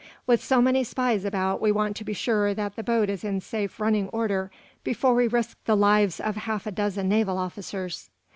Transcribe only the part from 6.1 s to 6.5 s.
of